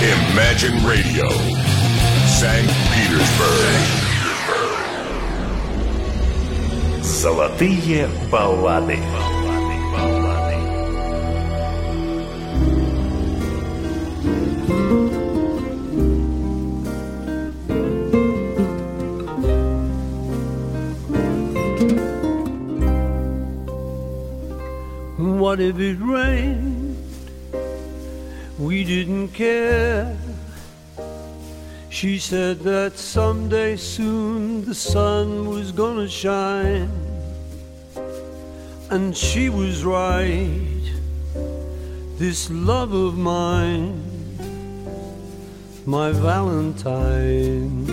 Imagine 0.00 0.84
Radio, 0.84 1.28
St. 2.26 2.68
Petersburg. 2.92 4.06
Золотые 7.02 8.08
баллады. 8.30 8.98
What 25.18 25.60
if 25.60 25.78
it 25.78 25.98
rained? 26.00 26.79
We 28.61 28.83
didn't 28.83 29.29
care. 29.29 30.15
She 31.89 32.19
said 32.19 32.59
that 32.59 32.95
someday 32.95 33.75
soon 33.75 34.65
the 34.65 34.75
sun 34.75 35.49
was 35.49 35.71
gonna 35.71 36.07
shine. 36.07 36.91
And 38.91 39.17
she 39.17 39.49
was 39.49 39.83
right. 39.83 40.85
This 42.19 42.51
love 42.51 42.93
of 42.93 43.17
mine, 43.17 43.97
my 45.87 46.11
Valentine. 46.11 47.87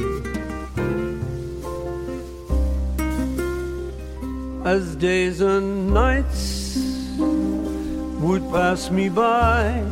As 4.66 4.94
days 4.96 5.40
and 5.40 5.94
nights 5.94 6.76
would 8.20 8.42
pass 8.52 8.90
me 8.90 9.08
by. 9.08 9.82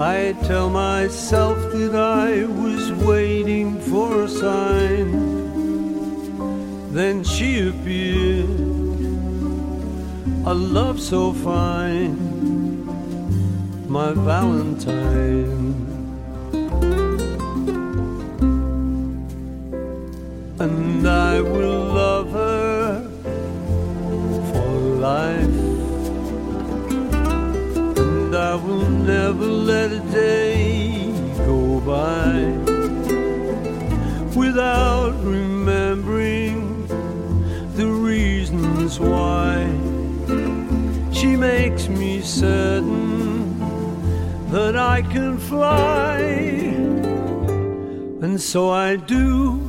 I 0.00 0.32
tell 0.44 0.70
myself 0.70 1.58
that 1.72 1.94
I 1.94 2.46
was 2.46 2.90
waiting 3.04 3.78
for 3.78 4.22
a 4.22 4.28
sign. 4.28 5.10
Then 6.90 7.22
she 7.22 7.68
appeared, 7.68 8.48
a 10.46 10.54
love 10.54 10.98
so 10.98 11.34
fine, 11.34 12.16
my 13.88 14.12
Valentine. 14.12 15.74
And 20.58 21.06
I 21.06 21.42
will 21.42 21.84
love 22.02 22.30
her 22.30 23.02
for 24.50 24.78
life. 24.96 25.49
I 28.50 28.56
will 28.56 28.90
never 28.90 29.46
let 29.46 29.92
a 29.92 30.00
day 30.10 31.12
go 31.46 31.78
by 31.86 32.34
without 34.36 35.14
remembering 35.22 36.84
the 37.76 37.86
reasons 37.86 38.98
why 38.98 39.54
she 41.12 41.36
makes 41.36 41.88
me 41.88 42.22
certain 42.22 43.56
that 44.50 44.74
I 44.74 45.02
can 45.02 45.38
fly. 45.38 46.18
And 48.24 48.40
so 48.40 48.70
I 48.70 48.96
do 48.96 49.60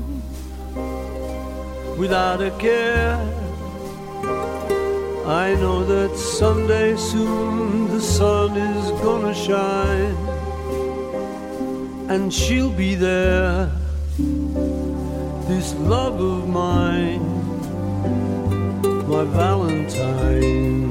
without 1.99 2.41
a 2.41 2.49
care. 2.57 3.19
I 5.27 5.53
know 5.61 5.85
that 5.85 6.10
someday 6.41 6.97
soon 6.97 7.87
the 7.91 8.01
sun 8.01 8.57
is 8.57 8.89
gonna 9.03 9.31
shine 9.31 10.15
and 12.09 12.33
she'll 12.33 12.71
be 12.71 12.95
there. 12.95 13.69
This 15.47 15.75
love 15.75 16.19
of 16.19 16.49
mine, 16.49 17.21
my 19.07 19.23
Valentine. 19.25 20.90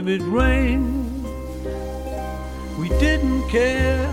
If 0.00 0.06
it 0.06 0.22
rained? 0.22 1.24
We 2.78 2.88
didn't 2.88 3.46
care. 3.50 4.08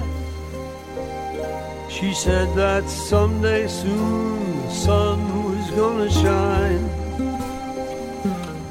She 1.90 2.14
said 2.14 2.54
that 2.56 2.90
someday 2.90 3.68
soon 3.68 4.64
the 4.64 4.72
sun 4.72 5.20
was 5.46 5.72
gonna 5.72 6.12
shine. 6.12 6.90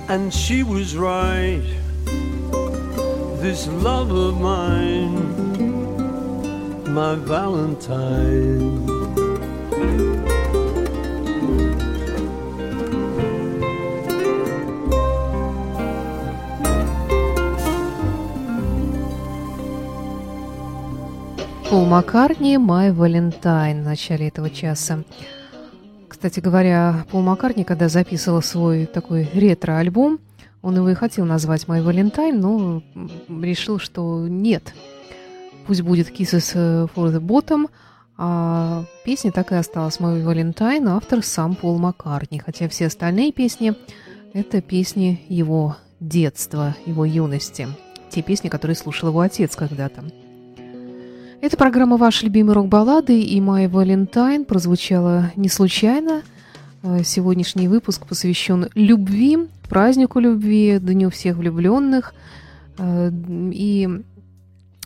And 0.09 0.33
she 0.33 0.63
was 0.63 0.95
right. 0.97 1.65
This 3.41 3.67
love 3.69 4.11
of 4.11 4.39
mine, 4.39 5.17
my 6.93 7.15
Valentine. 7.15 8.96
Пол 21.69 21.85
Маккартни 21.85 22.57
«My 22.59 22.95
Valentine» 22.95 23.83
в 23.83 23.85
начале 23.85 24.29
этого 24.29 24.51
часа. 24.51 25.03
Кстати 26.09 26.39
говоря, 26.39 27.05
Пол 27.11 27.23
Маккартни, 27.23 27.65
когда 27.65 27.89
записывал 27.89 28.41
свой 28.41 28.87
такой 28.87 29.29
ретро-альбом, 29.35 30.21
он 30.63 30.77
его 30.77 30.89
и 30.91 30.95
хотел 30.95 31.25
назвать 31.25 31.65
«My 31.65 31.85
Valentine», 31.85 32.33
но 32.33 32.83
решил, 33.43 33.81
что 33.81 34.29
нет. 34.29 34.75
Пусть 35.67 35.83
будет 35.83 36.09
«Kisses 36.09 36.89
for 36.95 37.13
the 37.13 37.21
Bottom», 37.21 37.69
а 38.17 38.85
песня 39.05 39.33
так 39.33 39.51
и 39.51 39.57
осталась 39.57 39.99
«My 39.99 40.25
Valentine», 40.25 40.89
автор 40.89 41.25
сам 41.25 41.57
Пол 41.57 41.79
Маккартни. 41.79 42.39
Хотя 42.39 42.69
все 42.69 42.87
остальные 42.87 43.33
песни– 43.33 43.75
это 44.33 44.63
песни 44.63 45.25
его 45.29 45.77
детства, 45.99 46.77
его 46.87 47.05
юности. 47.05 47.67
Те 48.09 48.23
песни, 48.23 48.49
которые 48.49 48.77
слушал 48.77 49.09
его 49.09 49.21
отец 49.21 49.57
когда-то. 49.57 50.05
Эта 51.43 51.57
программа 51.59 51.99
«Ваши 51.99 52.25
любимые 52.25 52.55
рок-баллады» 52.55 53.21
и 53.21 53.39
«My 53.41 53.71
Valentine» 53.71 54.45
прозвучала 54.47 55.33
не 55.37 55.51
случайно. 55.51 56.23
Сегодняшний 57.05 57.69
выпуск 57.69 58.07
посвящен 58.07 58.69
любви, 58.75 59.39
празднику 59.69 60.19
любви, 60.19 60.79
Дню 60.81 61.11
всех 61.11 61.37
влюбленных. 61.37 62.15
И 62.81 63.89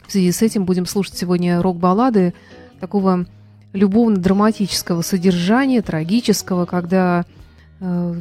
в 0.06 0.12
связи 0.12 0.32
с 0.32 0.42
этим 0.42 0.64
будем 0.64 0.86
слушать 0.86 1.16
сегодня 1.16 1.62
рок-баллады 1.62 2.34
такого 2.80 3.26
любовно-драматического 3.72 5.02
содержания, 5.02 5.82
трагического, 5.82 6.66
когда 6.66 7.24
э, 7.24 7.39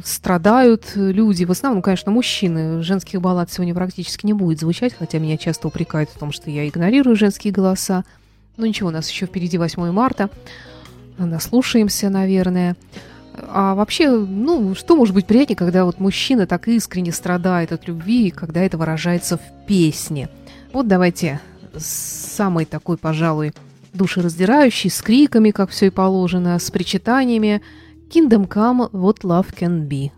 страдают 0.04 0.92
люди, 0.94 1.44
в 1.44 1.50
основном, 1.50 1.82
конечно, 1.82 2.10
мужчины. 2.10 2.82
Женских 2.82 3.20
баллад 3.20 3.52
сегодня 3.52 3.74
практически 3.74 4.24
не 4.24 4.32
будет 4.32 4.60
звучать, 4.60 4.94
хотя 4.94 5.18
меня 5.18 5.36
часто 5.36 5.68
упрекают 5.68 6.08
в 6.10 6.18
том, 6.18 6.32
что 6.32 6.50
я 6.50 6.66
игнорирую 6.66 7.16
женские 7.16 7.52
голоса. 7.52 8.04
Ну 8.56 8.66
ничего, 8.66 8.88
у 8.88 8.92
нас 8.92 9.10
еще 9.10 9.26
впереди 9.26 9.58
8 9.58 9.90
марта. 9.90 10.30
Наслушаемся, 11.18 12.08
наверное. 12.08 12.76
А 13.48 13.74
вообще, 13.74 14.10
ну, 14.10 14.74
что 14.74 14.96
может 14.96 15.14
быть 15.14 15.26
приятнее, 15.26 15.56
когда 15.56 15.84
вот 15.84 16.00
мужчина 16.00 16.46
так 16.46 16.66
искренне 16.68 17.12
страдает 17.12 17.72
от 17.72 17.86
любви, 17.86 18.30
когда 18.30 18.60
это 18.60 18.78
выражается 18.78 19.36
в 19.36 19.66
песне? 19.66 20.28
Вот 20.72 20.88
давайте 20.88 21.40
самый 21.76 22.64
такой, 22.64 22.96
пожалуй, 22.96 23.52
душераздирающий, 23.92 24.90
с 24.90 25.02
криками, 25.02 25.50
как 25.50 25.70
все 25.70 25.86
и 25.86 25.90
положено, 25.90 26.58
с 26.58 26.70
причитаниями 26.70 27.62
«Kingdom 28.10 28.46
Come, 28.46 28.88
What 28.90 29.22
Love 29.22 29.52
Can 29.52 29.86
Be». 29.86 30.10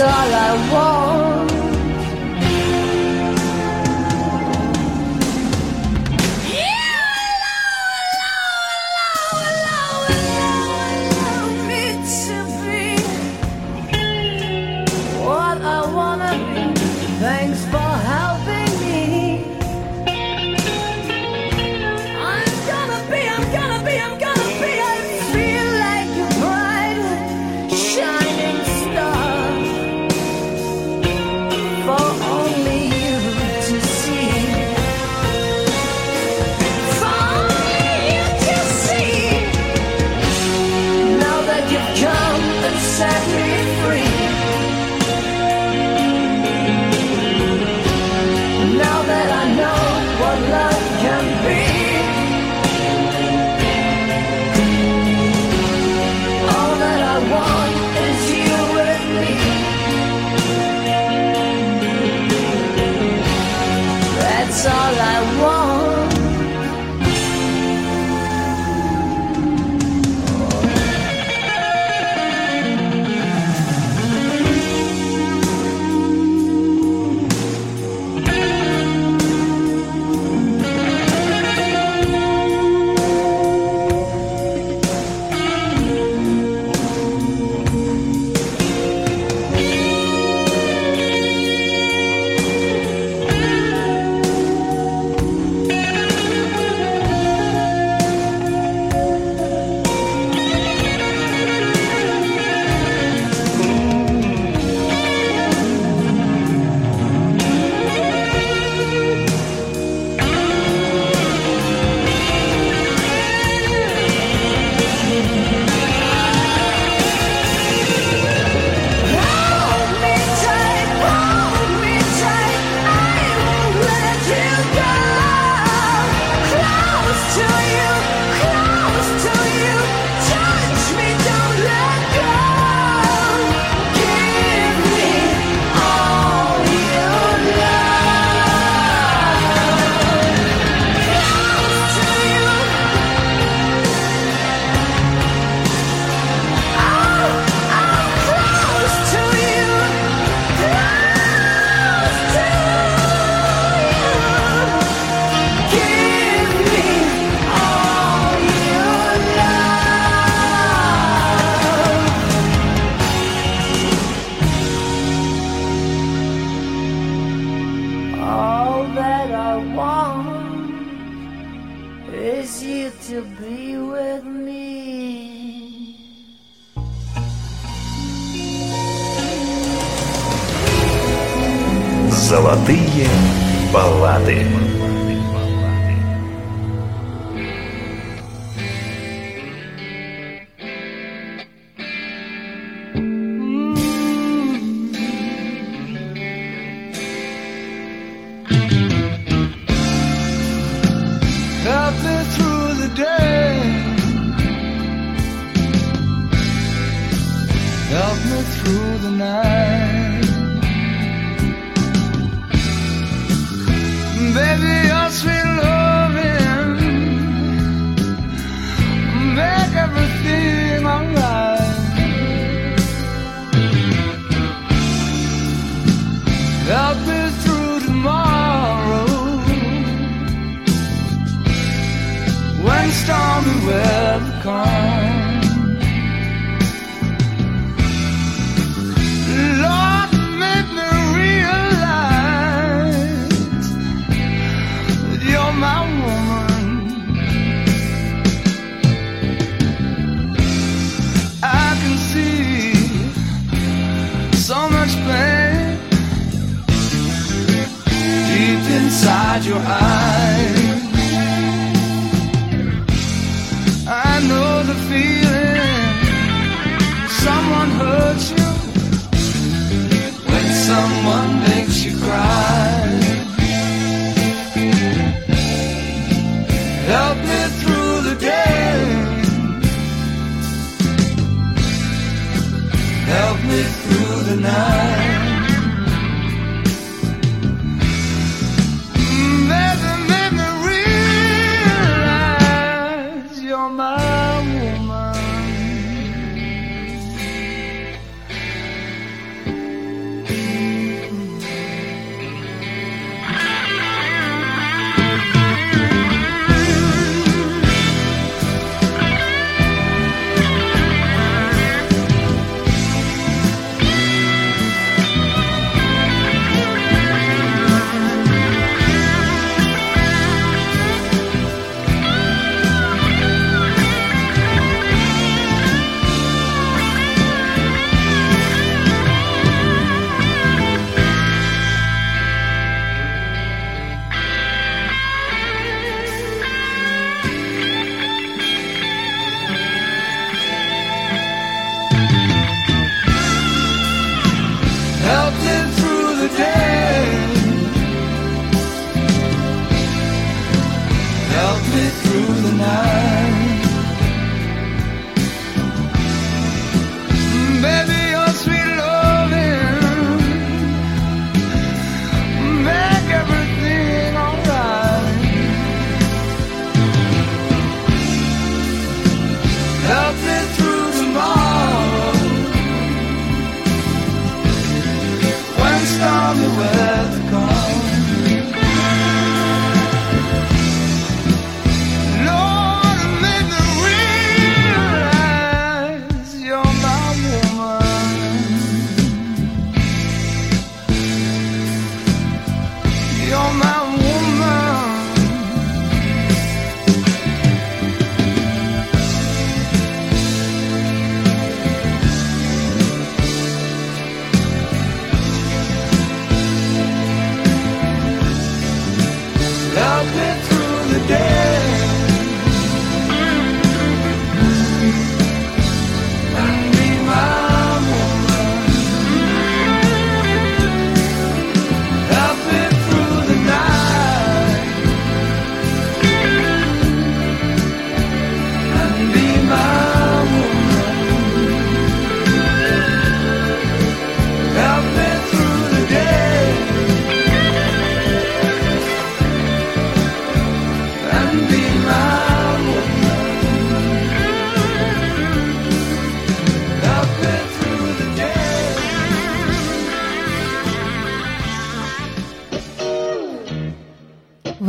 all 0.00 0.34
I 0.34 0.72
want. 0.72 0.97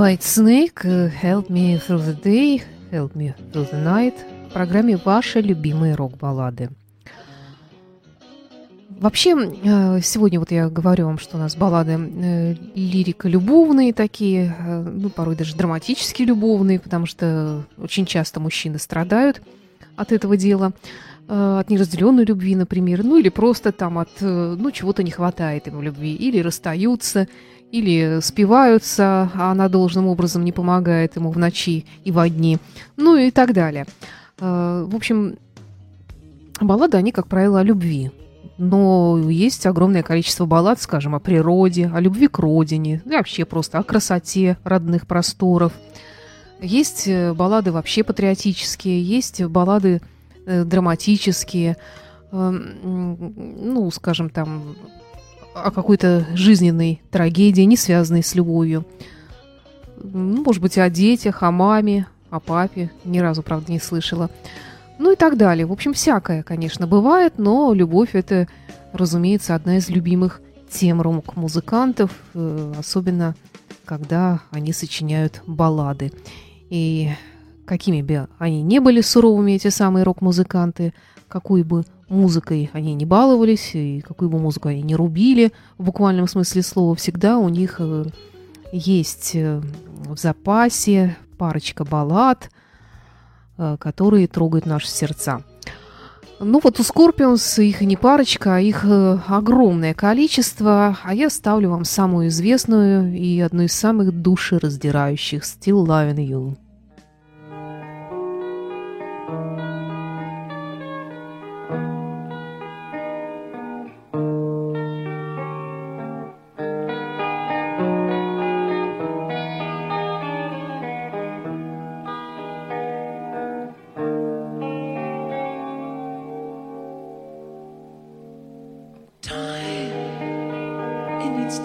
White 0.10 0.22
Snake, 0.22 0.80
э, 0.86 1.12
Help 1.22 1.50
Me 1.50 1.80
Through 1.80 2.04
the 2.04 2.20
Day, 2.20 2.64
Help 2.92 3.14
Me 3.14 3.32
Through 3.52 3.72
the 3.72 3.86
Night 3.86 4.16
в 4.50 4.54
программе 4.54 4.98
«Ваши 4.98 5.40
любимые 5.40 5.94
рок-баллады». 5.94 6.72
Вообще, 8.90 9.36
э, 9.36 10.02
сегодня 10.02 10.40
вот 10.40 10.50
я 10.50 10.68
говорю 10.68 11.06
вам, 11.06 11.20
что 11.20 11.38
у 11.38 11.40
нас 11.40 11.56
баллады 11.56 11.92
э, 11.92 12.56
лирика-любовные 12.74 13.94
такие, 13.94 14.56
ну, 14.60 15.12
порой 15.12 15.36
даже 15.36 15.56
драматически 15.56 16.24
любовные, 16.24 16.80
потому 16.80 17.06
что 17.06 17.68
очень 17.78 18.08
часто 18.08 18.40
мужчины 18.40 18.80
страдают 18.80 19.44
от 19.96 20.12
этого 20.12 20.38
дела, 20.38 20.74
от 21.28 21.70
неразделенной 21.70 22.26
любви, 22.26 22.56
например, 22.56 23.04
ну, 23.04 23.18
или 23.18 23.30
просто 23.30 23.72
там 23.72 24.00
от, 24.00 24.10
ну, 24.22 24.72
чего-то 24.72 25.04
не 25.04 25.12
хватает 25.12 25.68
им 25.68 25.78
в 25.78 25.84
любви, 25.84 26.16
или 26.16 26.40
расстаются, 26.40 27.28
или 27.72 28.20
спиваются, 28.22 29.30
а 29.34 29.52
она 29.52 29.70
должным 29.70 30.08
образом 30.08 30.44
не 30.44 30.52
помогает 30.52 31.16
ему 31.16 31.32
в 31.32 31.38
ночи 31.38 31.86
и 32.04 32.12
во 32.12 32.28
дни, 32.30 32.58
ну 32.98 33.16
и 33.16 33.32
так 33.32 33.54
далее. 33.54 33.86
Э, 34.40 34.86
В 34.90 34.96
общем, 34.96 35.38
баллады, 36.60 36.98
они, 36.98 37.12
как 37.12 37.28
правило, 37.28 37.60
о 37.60 37.64
любви. 37.64 38.12
Но 38.58 39.18
есть 39.30 39.66
огромное 39.66 40.04
количество 40.04 40.46
баллад, 40.46 40.82
скажем, 40.82 41.16
о 41.16 41.20
природе, 41.20 41.90
о 41.94 42.02
любви 42.02 42.28
к 42.28 42.40
родине, 42.40 43.02
и 43.06 43.10
вообще 43.10 43.46
просто 43.46 43.78
о 43.78 43.84
красоте 43.84 44.58
родных 44.64 45.08
просторов. 45.08 45.72
Есть 46.62 47.08
э, 47.08 47.34
баллады 47.34 47.72
вообще 47.72 48.04
патриотические, 48.04 49.02
есть 49.02 49.44
баллады 49.44 50.02
э, 50.46 50.64
драматические, 50.66 51.78
ну, 52.32 53.90
скажем, 53.92 54.30
там, 54.30 54.76
о 55.54 55.72
какой-то 55.72 56.26
жизненной 56.34 57.02
трагедии, 57.12 57.62
не 57.64 57.78
связанной 57.78 58.24
с 58.24 58.36
любовью. 58.36 58.86
Ну, 60.02 60.44
может 60.44 60.62
быть, 60.62 60.78
о 60.78 60.90
детях, 60.90 61.44
о 61.44 61.52
маме, 61.52 62.08
о 62.30 62.40
папе. 62.40 62.92
Ни 63.04 63.20
разу, 63.20 63.44
правда, 63.44 63.72
не 63.72 63.80
слышала. 63.80 64.30
Ну 64.98 65.12
и 65.12 65.16
так 65.16 65.38
далее. 65.38 65.66
В 65.66 65.72
общем, 65.72 65.94
всякое, 65.94 66.44
конечно, 66.44 66.88
бывает, 66.88 67.34
но 67.38 67.74
любовь– 67.74 68.10
это, 68.14 68.48
разумеется, 68.94 69.56
одна 69.56 69.78
из 69.78 69.90
любимых 69.90 70.42
тем 70.70 71.02
рок-музыкантов, 71.02 72.12
э, 72.34 72.74
особенно 72.78 73.36
когда 73.86 74.42
они 74.52 74.72
сочиняют 74.72 75.42
баллады. 75.48 76.12
И 76.70 77.10
какими 77.66 78.02
бы 78.02 78.28
они 78.38 78.62
не 78.62 78.80
были 78.80 79.02
суровыми, 79.02 79.54
эти 79.54 79.70
самые 79.70 80.04
рок-музыканты, 80.04 80.94
какой 81.28 81.64
бы 81.64 81.86
музыкой 82.10 82.70
они 82.74 82.94
не 82.94 83.06
баловались, 83.06 83.72
и 83.74 84.02
какую 84.02 84.30
бы 84.30 84.40
музыку 84.40 84.70
они 84.70 84.82
не 84.82 84.96
рубили, 84.96 85.52
в 85.78 85.86
буквальном 85.86 86.28
смысле 86.28 86.64
слова, 86.64 86.96
всегда 86.96 87.38
у 87.38 87.50
них 87.50 87.76
э, 87.80 88.06
есть 88.72 89.32
э, 89.36 89.62
в 90.06 90.18
запасе 90.18 91.18
парочка 91.38 91.86
баллад, 91.86 92.50
э, 93.58 93.78
которые 93.80 94.28
трогают 94.28 94.66
наши 94.66 94.88
сердца. 94.88 95.44
Ну 96.40 96.62
вот 96.64 96.80
у 96.80 96.84
Scorpions 96.84 97.62
их 97.62 97.82
не 97.82 97.98
парочка, 97.98 98.56
а 98.56 98.60
их 98.62 98.86
огромное 99.28 99.94
количество, 99.94 100.98
а 101.04 101.14
я 101.14 101.30
ставлю 101.30 101.72
вам 101.72 101.84
самую 101.84 102.30
известную 102.30 103.14
и 103.14 103.42
одну 103.42 103.64
из 103.64 103.74
самых 103.74 104.14
душераздирающих 104.14 105.44
«Still 105.44 105.86
Loving 105.86 106.26
You». 106.26 106.69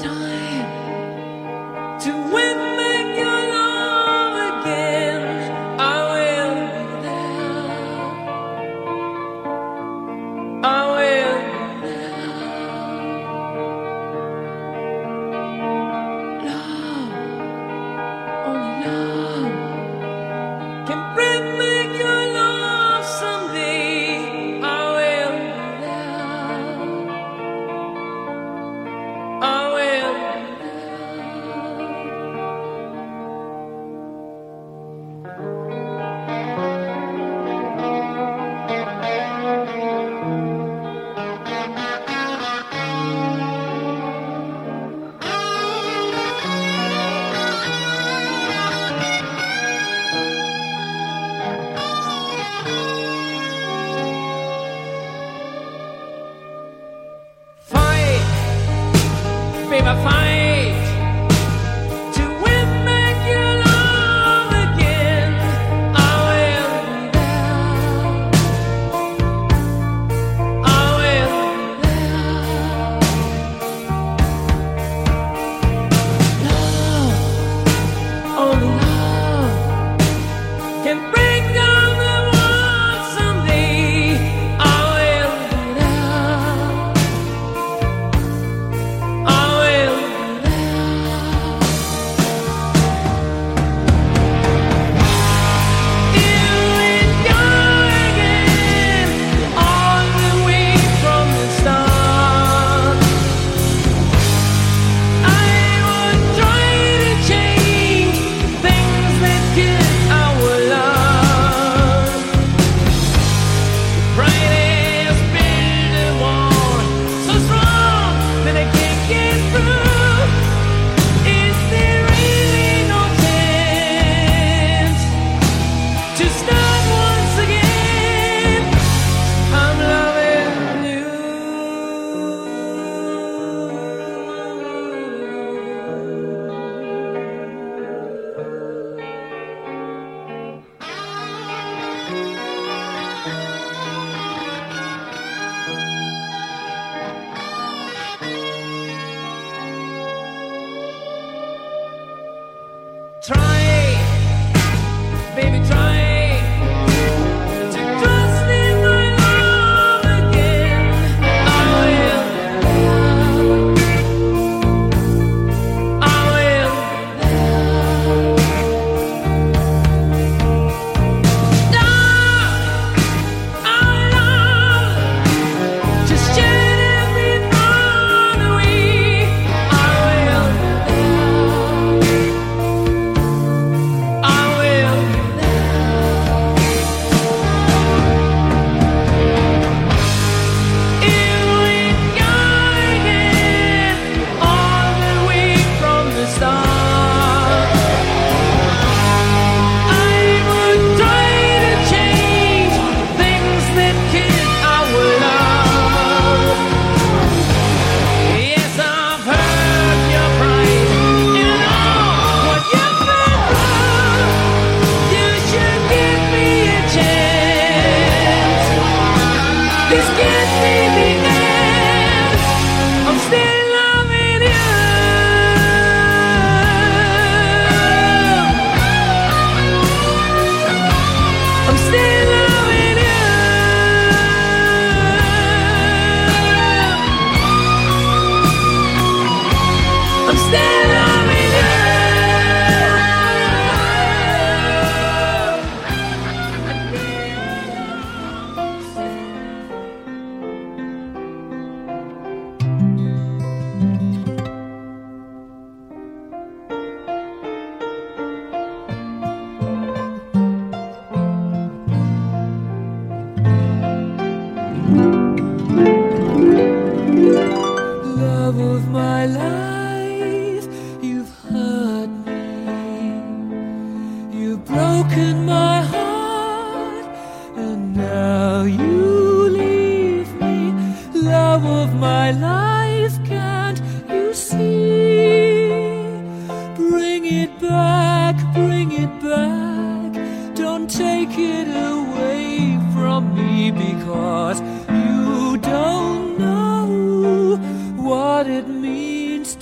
time 0.02 1.98
to 2.00 2.34
win. 2.34 2.73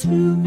to 0.03 0.42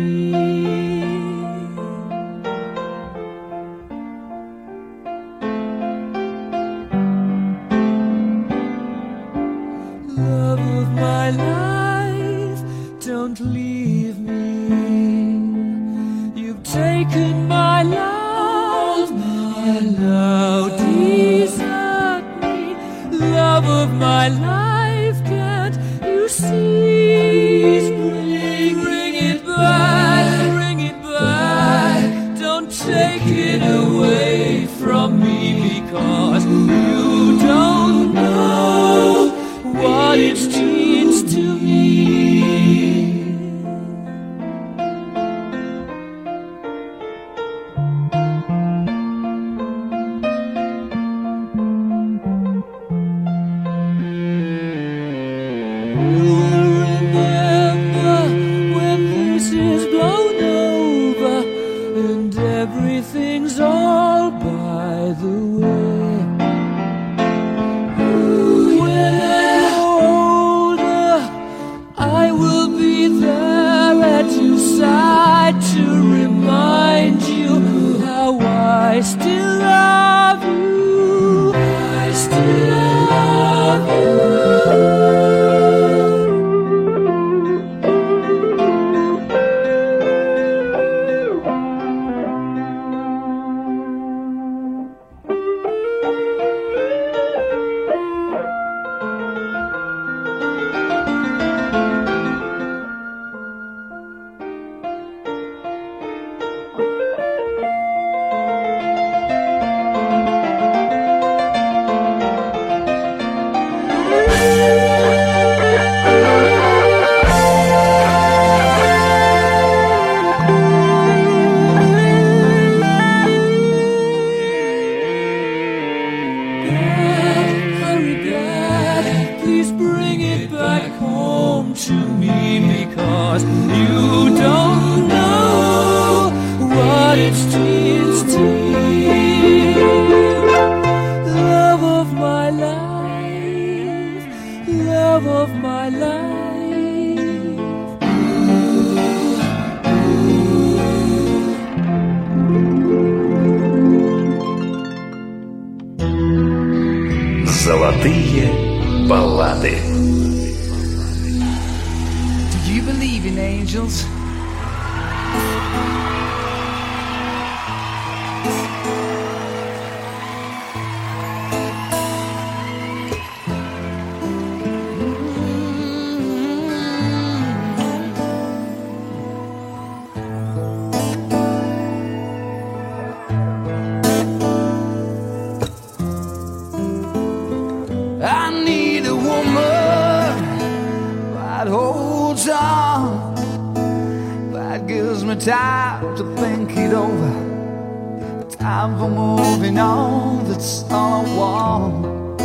gives 194.87 195.23
me 195.23 195.35
time 195.35 196.15
to 196.15 196.23
think 196.35 196.71
it 196.77 196.93
over. 196.93 198.45
Time 198.49 198.97
for 198.99 199.09
moving 199.09 199.77
on, 199.79 200.45
that's 200.47 200.83
all 200.91 201.25
I 201.25 201.37
want. 201.37 202.39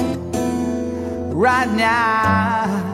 Right 1.35 1.71
now. 1.71 2.90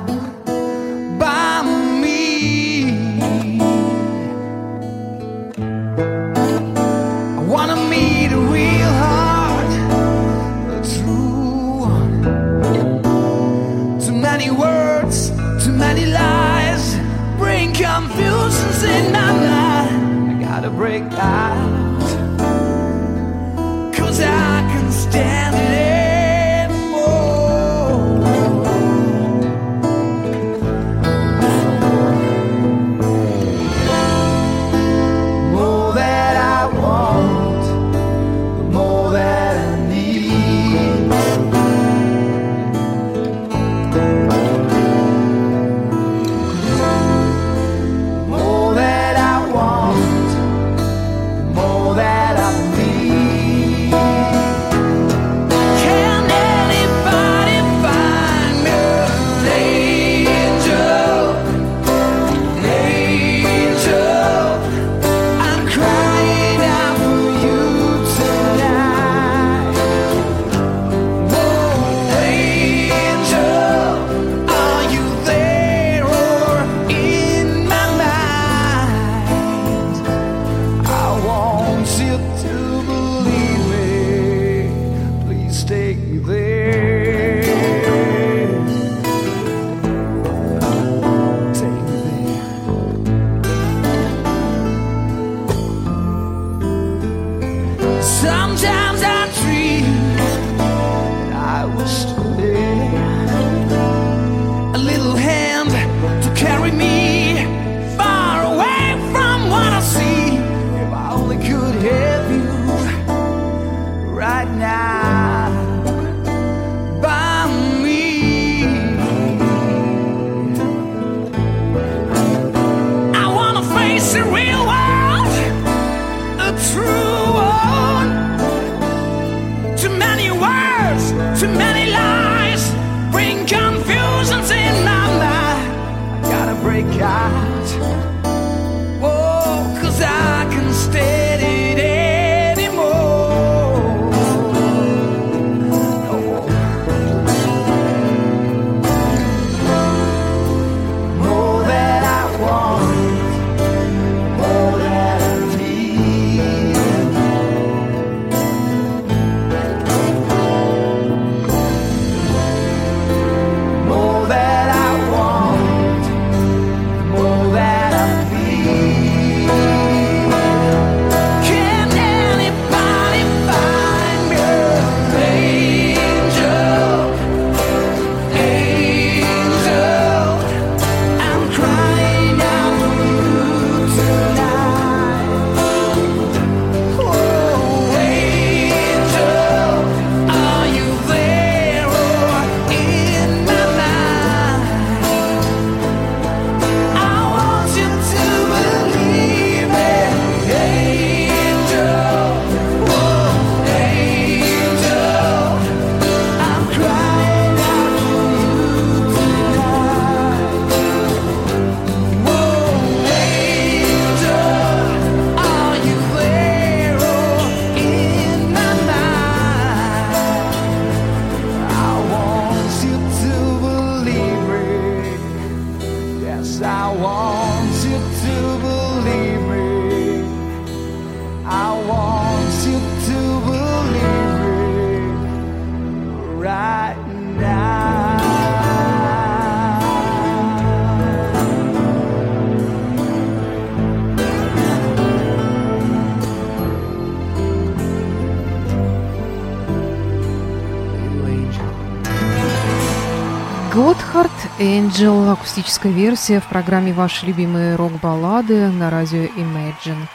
Angel, 254.67 255.31
акустическая 255.31 255.93
версия 255.93 256.41
в 256.41 256.49
программе 256.49 256.93
«Ваши 256.93 257.25
любимые 257.25 257.77
рок-баллады» 257.77 258.69
на 258.69 258.91
радио 258.91 259.23
Imagine. 259.37 260.09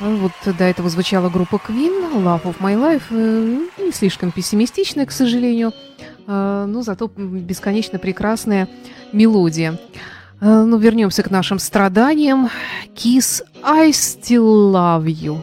А 0.00 0.16
вот 0.16 0.32
до 0.44 0.64
этого 0.64 0.88
звучала 0.88 1.28
группа 1.28 1.56
Queen, 1.56 2.10
Love 2.14 2.44
of 2.44 2.56
My 2.60 2.74
Life, 2.74 3.02
э, 3.10 3.84
не 3.84 3.92
слишком 3.92 4.32
пессимистичная, 4.32 5.04
к 5.04 5.12
сожалению, 5.12 5.72
э, 6.26 6.64
но 6.66 6.80
зато 6.80 7.06
бесконечно 7.06 7.98
прекрасная 7.98 8.66
мелодия. 9.12 9.78
Э, 10.40 10.64
ну, 10.64 10.78
вернемся 10.78 11.22
к 11.22 11.30
нашим 11.30 11.58
страданиям. 11.58 12.48
Kiss, 12.94 13.44
I 13.62 13.90
still 13.90 14.72
love 14.72 15.04
you. 15.04 15.42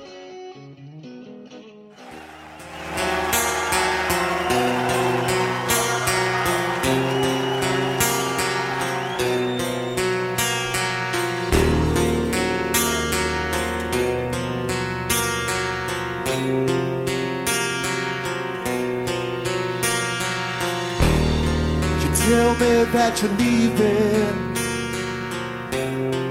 That 22.92 23.22
you're 23.22 23.32
leaving. 23.32 24.52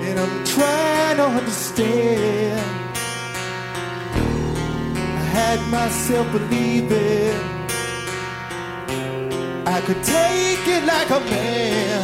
And 0.06 0.18
I'm 0.18 0.44
trying 0.44 1.16
to 1.16 1.24
understand. 1.24 2.60
I 5.20 5.24
had 5.38 5.60
myself 5.70 6.30
believing 6.32 7.60
I 9.66 9.80
could 9.86 10.02
take 10.02 10.66
it 10.76 10.84
like 10.84 11.08
a 11.10 11.20
man. 11.20 12.02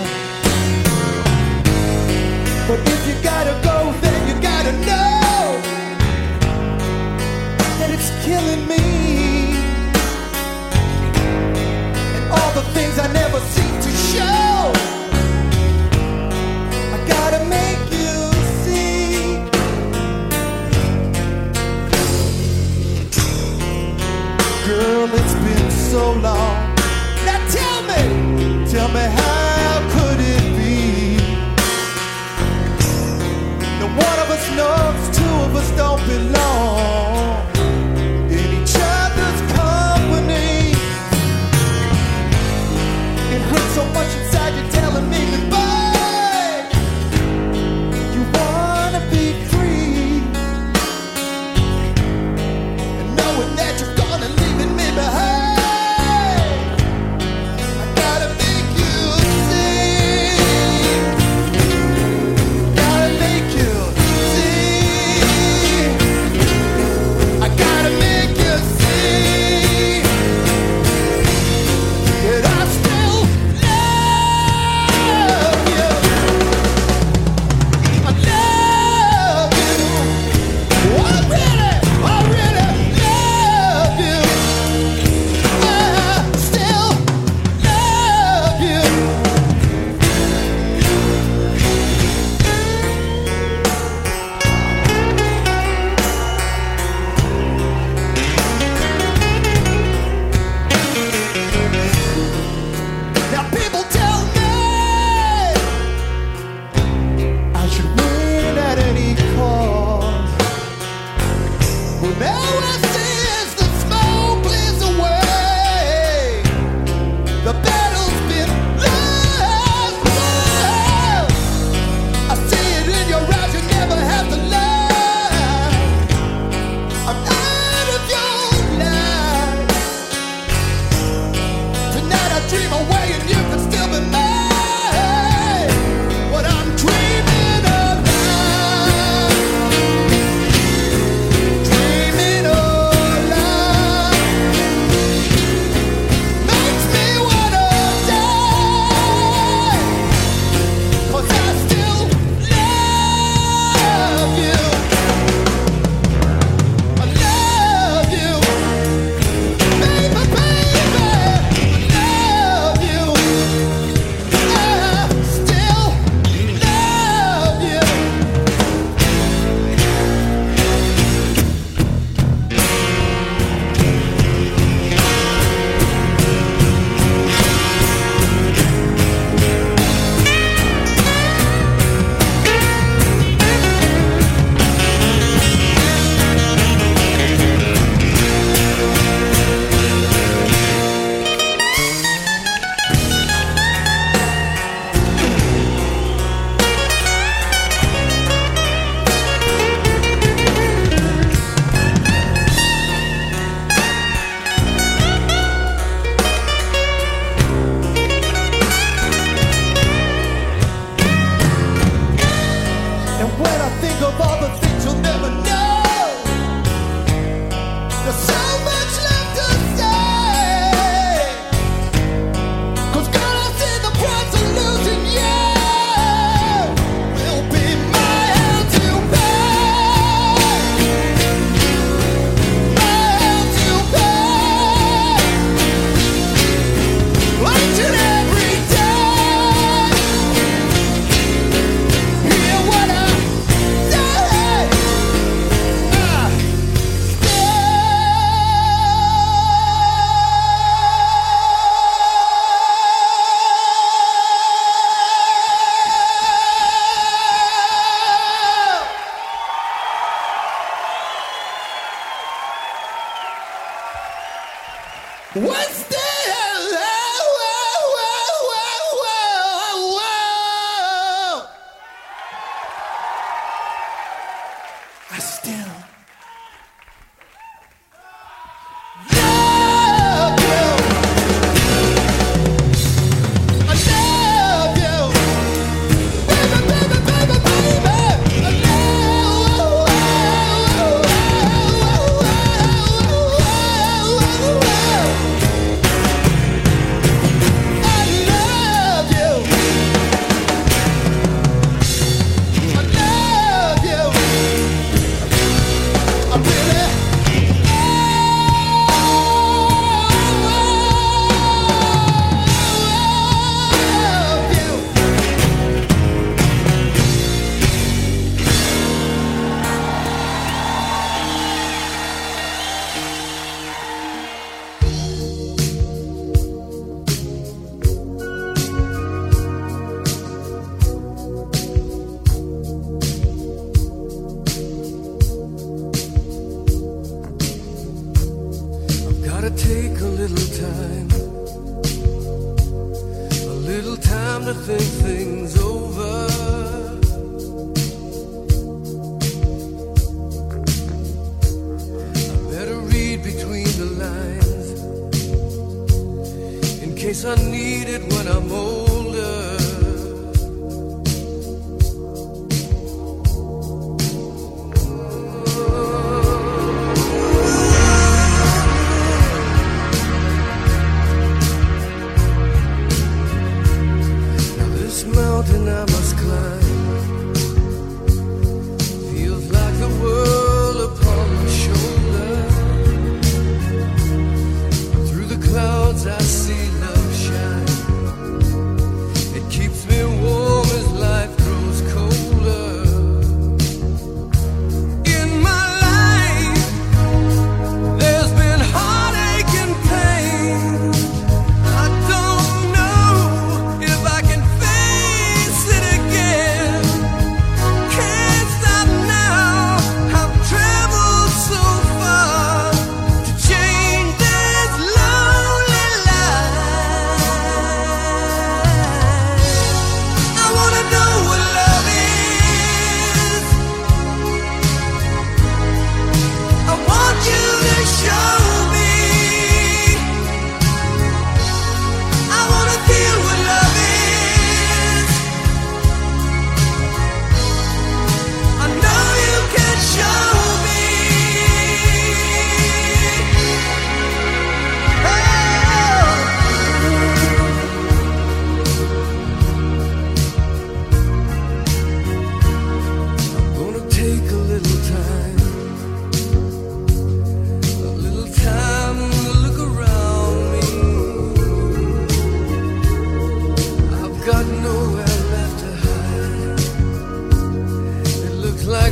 But 2.69 2.81
if 2.81 3.01
you 3.09 3.15
gotta 3.23 3.61
go, 3.63 3.93
then 4.01 4.29
you 4.29 4.41
gotta 4.41 4.73
know 4.73 5.61
that 7.79 7.91
it's 7.91 8.11
killing 8.25 8.67
me. 8.67 8.85
And 12.17 12.25
all 12.31 12.53
the 12.55 12.63
things 12.73 12.99
I 12.99 13.13
never 13.13 13.41
seem 13.41 13.81
to 13.83 13.91
show. 13.91 14.46
Us 35.57 35.71
don't 35.73 36.01
belong 36.07 36.96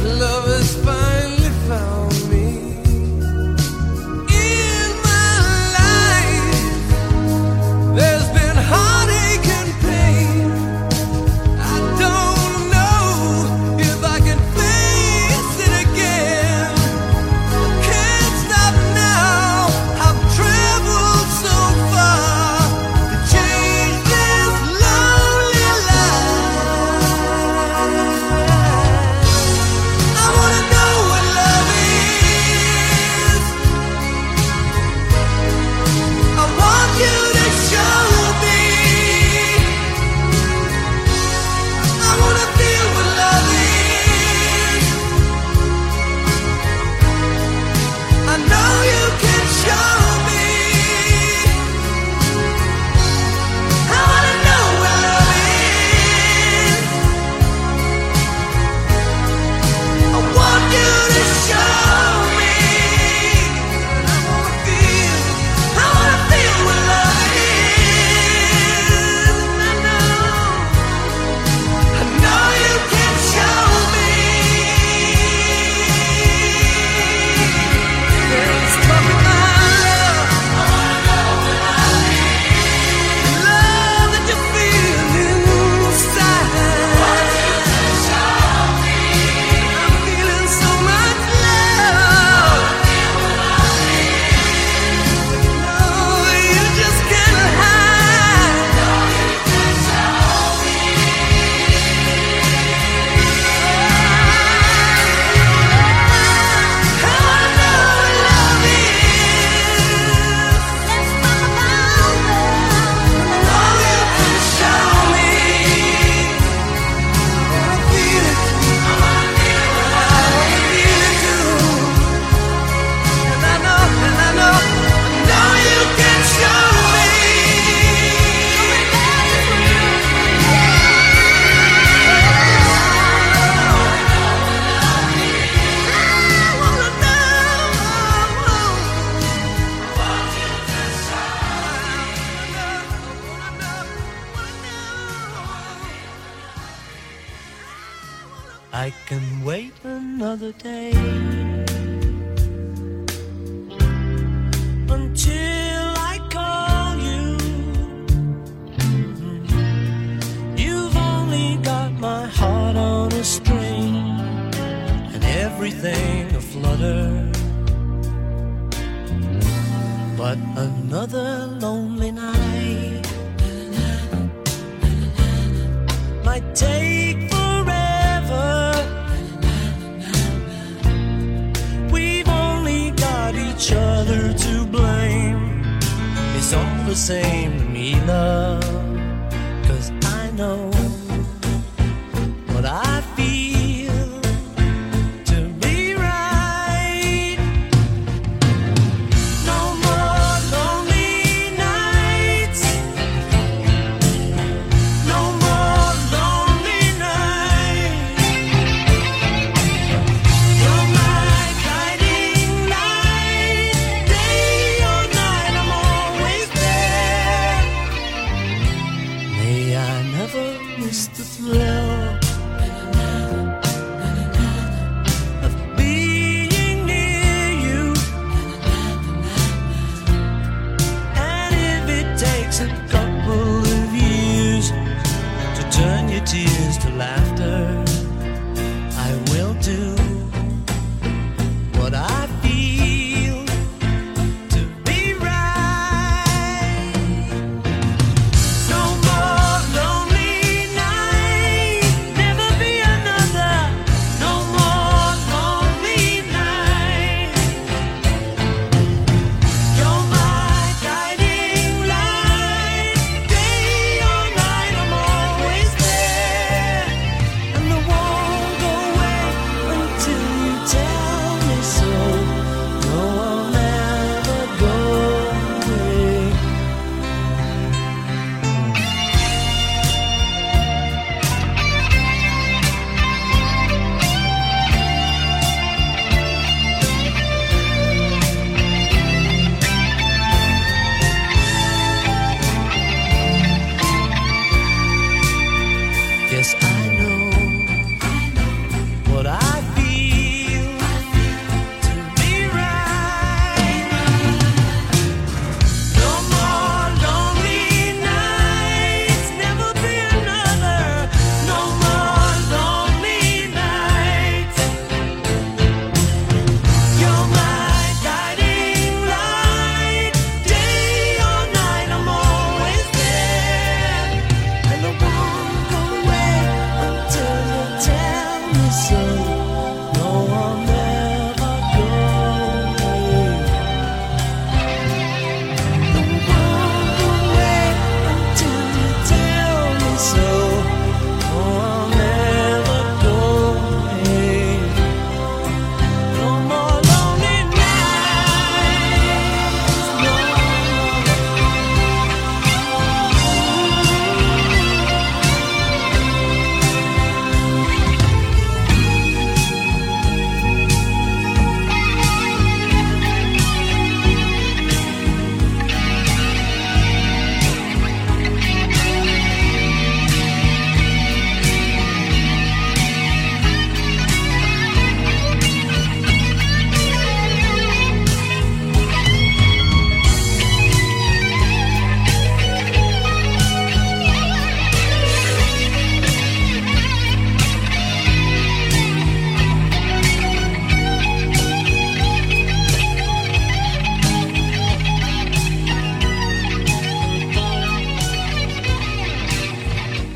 love 0.05 0.54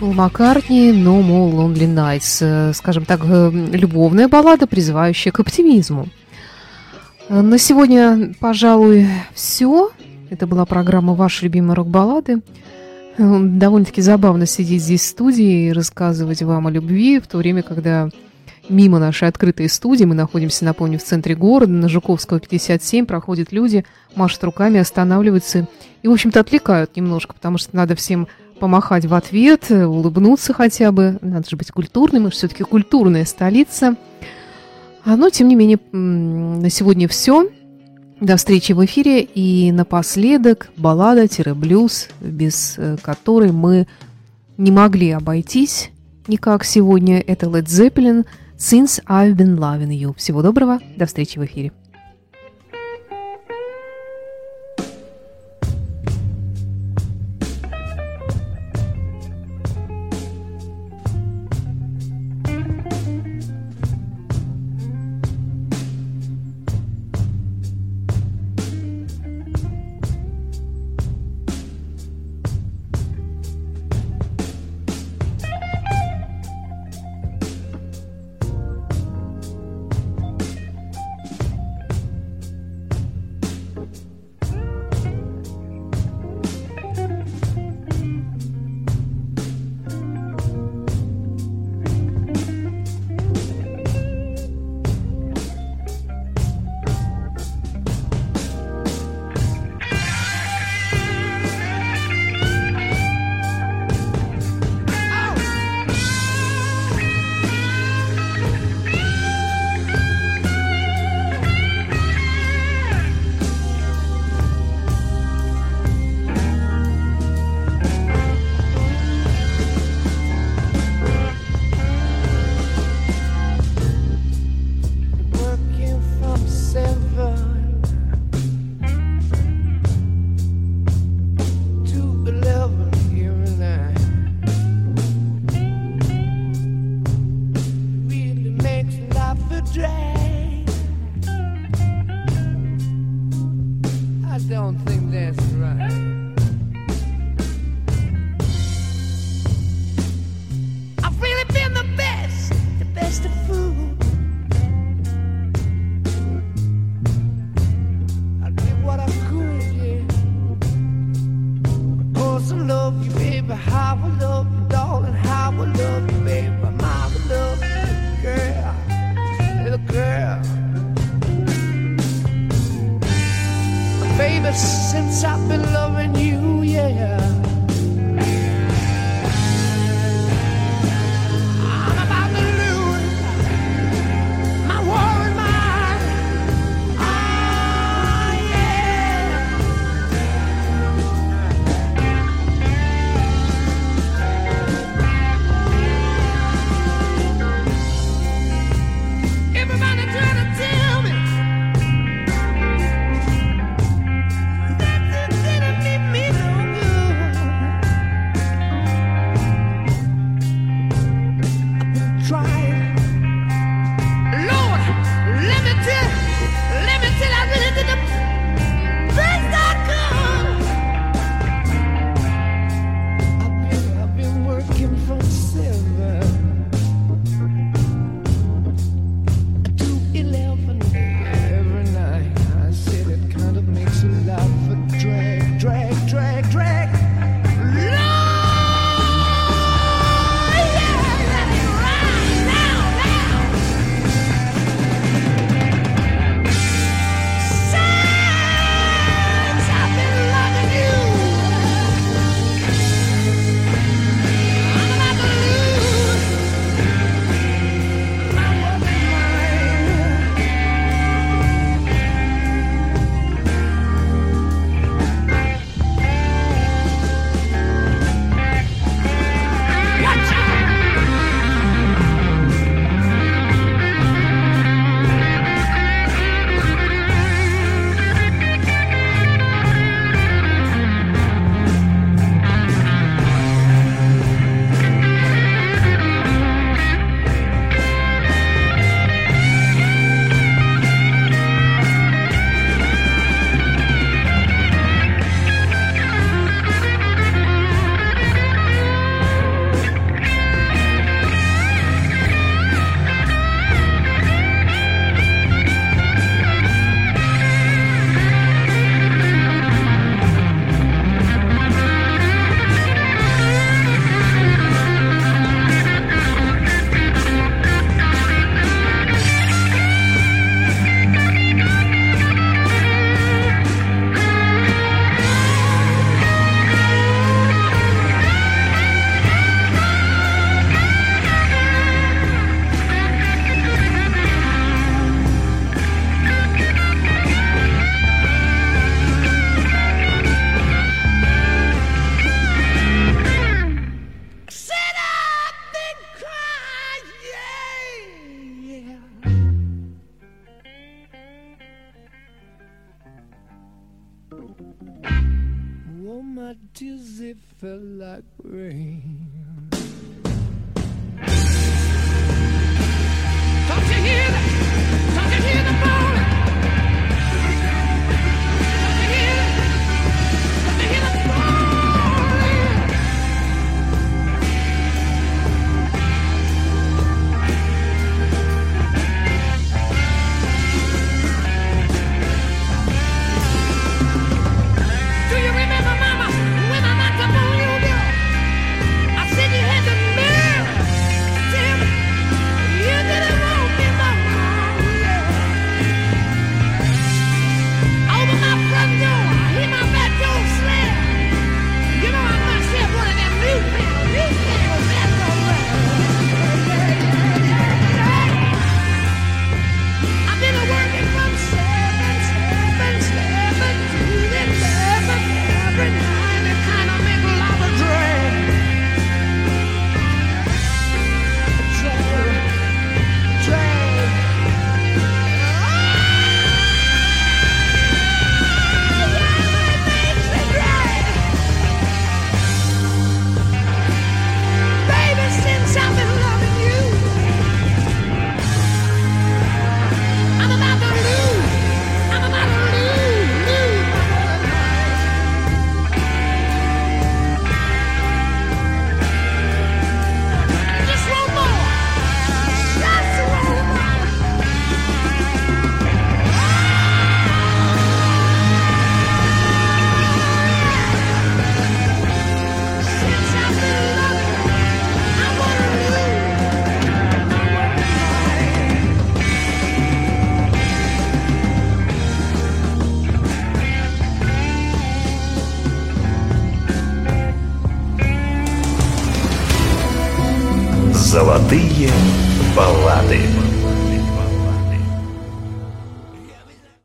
Пол 0.09 0.14
Маккартни 0.14 0.90
«No 0.90 1.20
More 1.20 1.52
Lonely 1.52 1.86
Nights». 1.86 2.38
э, 2.40 2.72
Скажем 2.72 3.04
так, 3.04 3.20
э, 3.24 3.50
любовная 3.72 4.26
баллада, 4.26 4.66
призывающая 4.66 5.30
к 5.32 5.38
оптимизму. 5.38 6.09
Э, 7.28 7.42
На 7.42 7.59
сегодня, 7.59 8.32
пожалуй, 8.40 9.06
все. 9.34 9.90
Это 10.30 10.46
была 10.46 10.64
программа 10.64 11.12
«Ваши 11.12 11.44
любимые 11.44 11.74
рок-баллады». 11.74 12.40
Довольно-таки 13.18 14.00
забавно 14.00 14.46
сидеть 14.46 14.82
здесь 14.82 15.02
в 15.02 15.09
студии 15.09 15.66
и 15.66 15.72
рассказывать 15.72 16.40
вам 16.40 16.68
о 16.68 16.70
любви, 16.70 17.20
в 17.20 17.26
то 17.26 17.36
время, 17.36 17.62
когда 17.62 18.09
мимо 18.70 18.98
нашей 18.98 19.28
открытой 19.28 19.68
студии, 19.68 20.04
мы 20.04 20.14
находимся, 20.14 20.64
напомню, 20.64 20.98
в 20.98 21.04
центре 21.04 21.34
города, 21.34 21.72
на 21.72 21.88
Жуковского, 21.90 22.40
57, 22.40 23.04
проходят 23.04 23.52
люди, 23.52 23.84
машут 24.14 24.42
руками, 24.44 24.80
останавливаются 24.80 25.66
и, 26.02 26.09
в 26.09 26.12
общем-то, 26.12 26.40
отвлекают 26.40 26.96
немножко, 26.96 27.34
потому 27.34 27.59
что 27.59 27.76
надо 27.76 27.94
всем 27.94 28.26
помахать 28.59 29.06
в 29.06 29.14
ответ, 29.14 29.70
э, 29.70 29.86
улыбнуться 29.86 30.52
хотя 30.52 30.92
бы. 30.92 31.18
Надо 31.22 31.48
же 31.48 31.56
быть 31.56 31.70
культурным, 31.70 32.24
мы 32.24 32.30
же 32.30 32.36
все-таки 32.36 32.64
культурная 32.64 33.24
столица. 33.24 33.96
А, 35.04 35.16
Но, 35.16 35.30
тем 35.30 35.48
не 35.48 35.54
менее, 35.54 35.78
на 35.92 36.68
сегодня 36.70 37.09
все. 37.09 37.48
До 38.20 38.36
встречи 38.36 38.72
в 38.72 38.84
эфире. 38.84 39.22
И 39.22 39.72
напоследок 39.72 40.70
баллада-блюз, 40.76 42.09
без 42.20 42.74
э, 42.76 42.96
которой 43.00 43.52
мы 43.52 43.86
не 44.56 44.70
могли 44.70 45.12
обойтись 45.12 45.90
никак 46.28 46.64
сегодня. 46.64 47.20
Это 47.20 47.46
Led 47.46 47.66
Zeppelin, 47.66 48.26
Since 48.56 49.02
I've 49.06 49.34
Been 49.34 49.56
Loving 49.56 49.90
You. 49.90 50.16
Всего 50.16 50.42
доброго, 50.42 50.80
до 50.96 51.06
встречи 51.06 51.38
в 51.38 51.44
эфире. 51.44 51.72